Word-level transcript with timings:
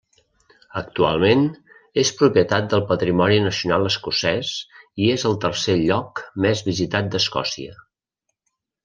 Actualment, 0.79 1.41
és 2.03 2.11
propietat 2.21 2.71
del 2.71 2.81
Patrimoni 2.91 3.37
Nacional 3.47 3.85
Escocès 3.89 4.55
i 5.05 5.11
és 5.17 5.27
el 5.33 5.37
tercer 5.45 5.77
lloc 5.83 6.23
més 6.47 6.65
visitat 6.71 7.13
d'Escòcia. 7.17 7.77